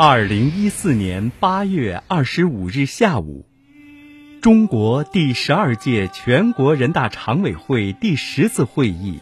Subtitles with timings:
[0.00, 3.44] 二零一四年八月二十五日下午，
[4.40, 9.18] 中国第十二届全国人大常委会第十次会议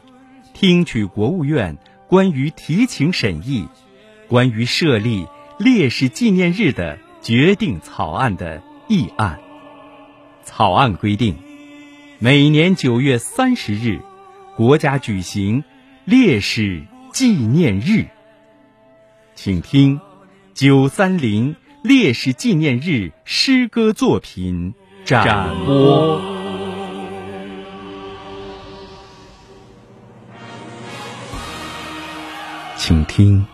[0.53, 1.79] 听取国务院
[2.09, 3.67] 关于提请审议
[4.29, 5.27] 关于设立
[5.59, 9.41] 烈士纪念日的决定草案的议案。
[10.45, 11.37] 草案规定，
[12.19, 14.03] 每年九月三十日，
[14.57, 15.65] 国家举行
[16.05, 16.85] 烈士
[17.15, 18.09] 纪念日。
[19.35, 19.99] 请听。
[20.57, 24.73] 九三零烈士纪念日诗歌作品
[25.05, 26.19] 展播，
[32.75, 33.47] 请听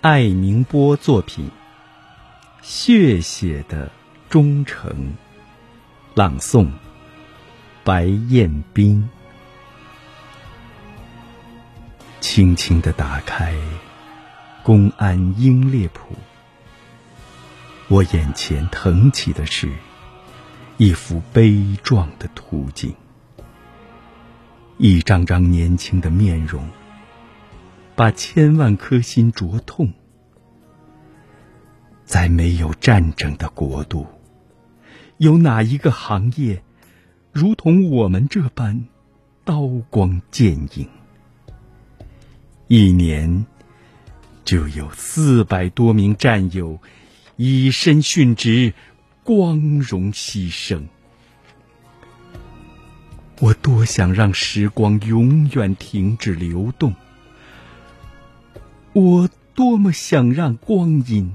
[0.00, 1.44] 艾明波作品
[2.62, 3.90] 《血血的
[4.30, 4.90] 忠诚》，
[6.14, 6.70] 朗诵
[7.84, 9.06] 白彦斌，
[12.22, 13.54] 轻轻的打开。
[14.64, 16.14] 公安英烈谱，
[17.88, 19.68] 我眼前腾起的是
[20.76, 22.94] 一幅悲壮的图景，
[24.78, 26.68] 一张张年轻的面容，
[27.96, 29.92] 把千万颗心灼痛。
[32.04, 34.06] 在没有战争的国度，
[35.16, 36.62] 有哪一个行业
[37.32, 38.84] 如同我们这般
[39.44, 40.88] 刀光剑影？
[42.68, 43.44] 一年。
[44.44, 46.80] 就有四百多名战友
[47.36, 48.74] 以身殉职，
[49.22, 50.88] 光荣牺牲。
[53.40, 56.94] 我多想让时光永远停止流动，
[58.92, 61.34] 我多么想让光阴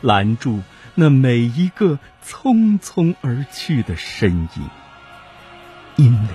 [0.00, 0.62] 拦住
[0.94, 4.70] 那每一个匆匆而去的身影，
[5.96, 6.28] 因为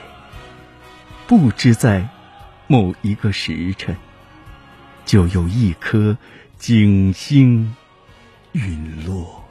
[1.25, 2.09] 不知在
[2.67, 3.95] 某一个时辰。
[5.05, 6.17] 就有一颗
[6.57, 7.75] 景星
[8.53, 9.45] 陨落，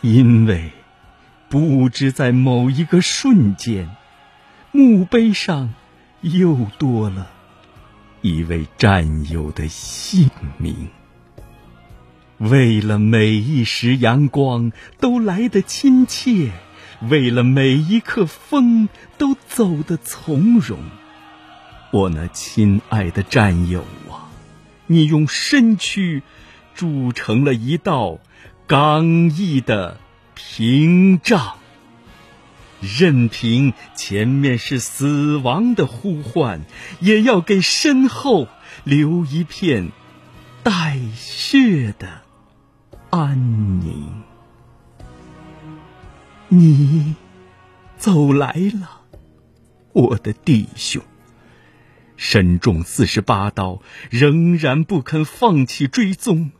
[0.00, 0.72] 因为
[1.48, 3.88] 不知在某一个瞬间，
[4.72, 5.72] 墓碑上
[6.20, 7.30] 又多了
[8.22, 10.88] 一位战友的姓名。
[12.38, 16.50] 为了每一时阳光都来得亲切，
[17.08, 20.80] 为了每一刻风都走得从容。
[21.96, 23.80] 我那亲爱的战友
[24.10, 24.28] 啊，
[24.86, 26.22] 你用身躯
[26.74, 28.18] 筑成了一道
[28.66, 29.98] 刚毅的
[30.34, 31.54] 屏障，
[32.82, 36.60] 任凭前面是死亡的呼唤，
[37.00, 38.46] 也要给身后
[38.84, 39.90] 留一片
[40.62, 42.20] 带血的
[43.08, 44.22] 安宁。
[46.48, 47.14] 你
[47.96, 49.00] 走来了，
[49.94, 51.02] 我的弟兄。
[52.16, 56.50] 身中四十八刀，仍然不肯放弃追踪。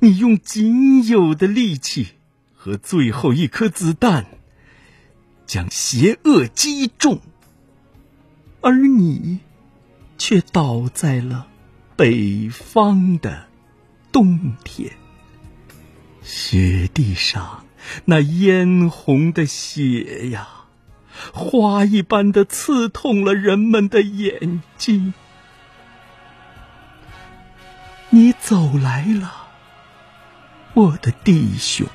[0.00, 2.08] 你用仅有的力气
[2.52, 4.26] 和最后一颗子弹，
[5.46, 7.20] 将邪恶击中，
[8.60, 9.40] 而你
[10.18, 11.46] 却倒在了
[11.96, 13.46] 北方的
[14.10, 14.90] 冬天。
[16.22, 17.66] 雪地上
[18.06, 20.63] 那嫣红的血呀！
[21.32, 25.14] 花一般的刺痛了人们的眼睛。
[28.10, 29.48] 你走来了，
[30.74, 31.86] 我的弟兄。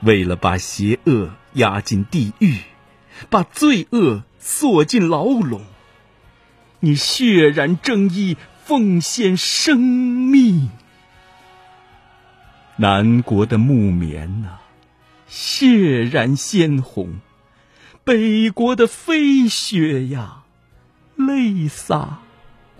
[0.00, 2.58] 为了把邪恶压进地狱，
[3.28, 5.62] 把罪恶锁进牢笼，
[6.80, 10.70] 你血染正义，奉献生命。
[12.76, 14.60] 南国的木棉呐，
[15.26, 17.18] 血染鲜红。
[18.08, 20.44] 北国的飞雪呀，
[21.14, 22.20] 泪洒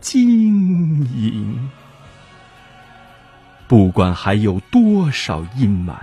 [0.00, 1.68] 晶莹。
[3.66, 5.98] 不管还有多少阴霾，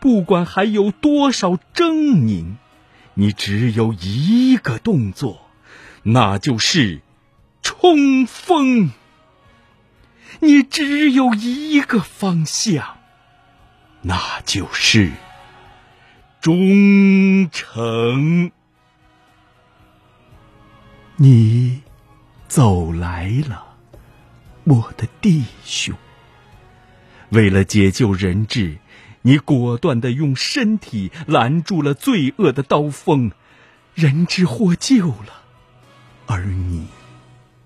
[0.00, 2.54] 不管还有多少狰狞，
[3.12, 5.50] 你只有一个动作，
[6.04, 7.02] 那就是
[7.60, 8.92] 冲锋。
[10.40, 12.96] 你只有一个方向，
[14.00, 15.12] 那就是
[16.40, 18.50] 忠诚。
[21.24, 21.82] 你
[22.48, 23.76] 走来了，
[24.64, 25.94] 我的弟兄。
[27.28, 28.78] 为了解救人质，
[29.20, 33.30] 你果断的用身体拦住了罪恶的刀锋，
[33.94, 35.44] 人质获救了，
[36.26, 36.88] 而你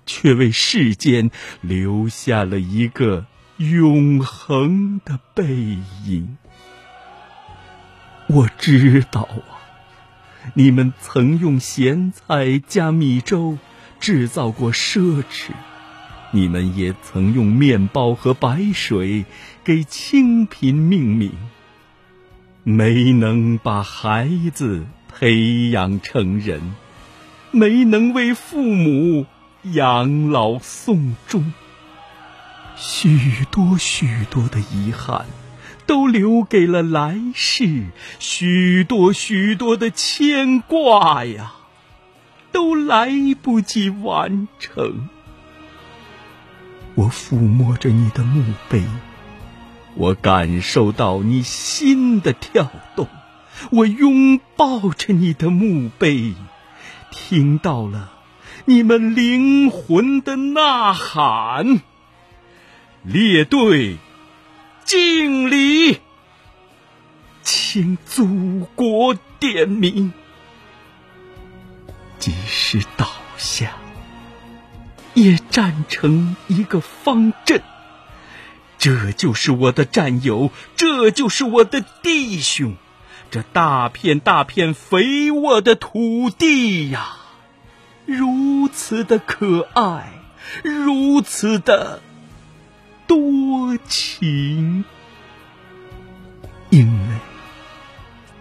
[0.05, 1.31] 却为世间
[1.62, 3.25] 留下了一个
[3.56, 5.47] 永恒的背
[6.05, 6.37] 影。
[8.26, 9.56] 我知道啊。
[10.55, 13.59] 你们曾用咸菜加米粥
[13.99, 15.50] 制造过奢侈，
[16.31, 19.25] 你们也曾用面包和白水
[19.65, 21.33] 给清贫命名，
[22.62, 26.75] 没能把孩子培养成人，
[27.50, 29.27] 没能为父母
[29.62, 31.53] 养老送终，
[32.77, 35.27] 许多许多的遗憾，
[35.87, 37.87] 都留给了来世；
[38.19, 41.55] 许多许多的牵挂呀，
[42.53, 43.11] 都来
[43.41, 45.09] 不及完成。
[46.97, 48.83] 我抚摸着你的墓碑，
[49.94, 53.06] 我感受到你心的跳动；
[53.71, 56.35] 我拥抱着你的墓碑，
[57.11, 58.12] 听到了
[58.65, 61.81] 你们灵魂的呐喊。
[63.03, 63.99] 列队，
[64.87, 66.00] 敬礼，
[67.43, 70.12] 请祖国点名，
[72.21, 73.73] 即使倒下。
[75.15, 77.62] 也站成一个方阵，
[78.79, 82.77] 这就是我的战友，这就是我的弟兄，
[83.33, 87.17] 这大片大片肥沃的土地呀，
[88.05, 90.12] 如此的可爱，
[90.62, 92.03] 如此的
[93.06, 94.85] 多情，
[96.70, 97.17] 因为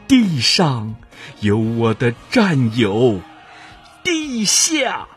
[0.08, 0.96] 地上
[1.40, 3.22] 有我的战友，
[4.04, 5.08] 地下。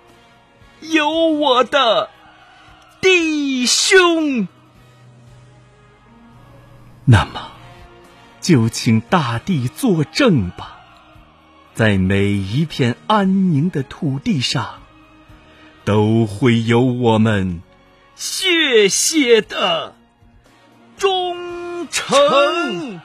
[0.81, 2.09] 有我的
[3.01, 4.47] 弟兄，
[7.05, 7.51] 那么
[8.41, 10.79] 就请大地作证吧，
[11.75, 14.77] 在每一片安宁的土地上，
[15.85, 17.61] 都会有我们
[18.19, 19.95] 血血的
[20.97, 23.01] 忠诚。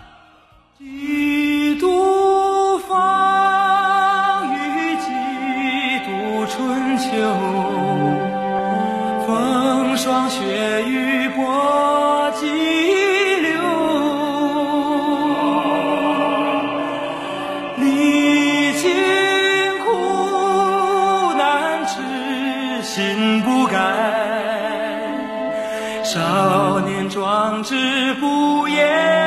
[26.13, 29.22] 少年壮志不言。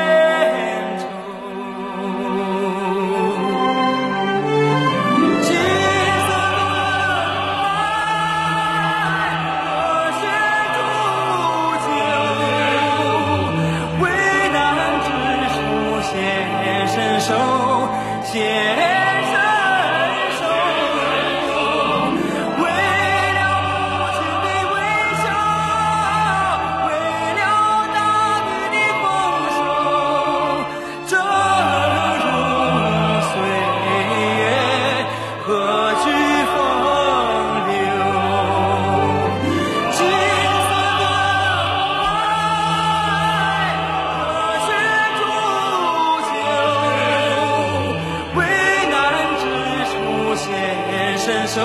[51.27, 51.59] 伸手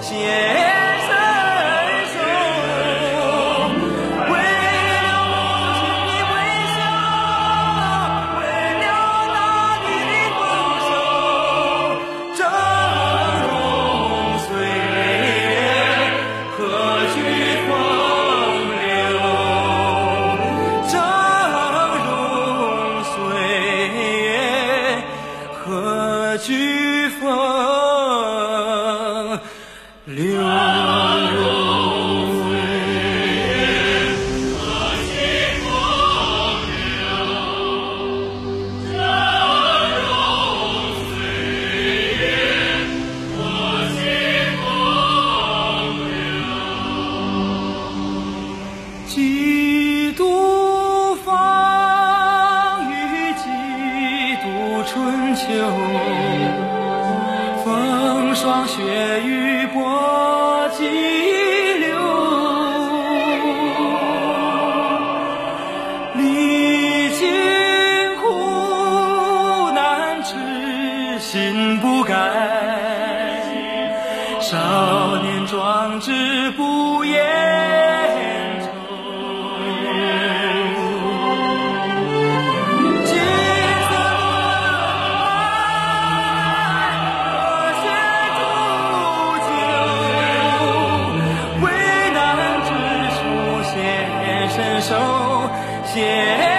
[0.00, 1.10] 显身
[2.14, 2.16] 手
[4.30, 5.34] 为了母
[5.74, 6.32] 亲的微
[6.76, 6.78] 笑
[8.38, 8.40] 为
[8.78, 8.86] 了
[9.34, 9.36] 大
[9.82, 10.40] 地的丰
[10.86, 10.90] 收
[12.36, 12.40] 峥
[13.42, 13.50] 嵘
[14.46, 15.02] 岁月
[16.56, 16.58] 何
[17.16, 17.18] 惧？
[58.40, 58.80] 霜雪
[59.24, 60.84] 雨搏激
[61.80, 61.88] 流。
[66.14, 67.26] 历尽
[68.20, 72.14] 苦难痴心不改
[74.40, 74.56] 少
[75.20, 76.62] 年壮志不
[95.94, 96.57] 谢。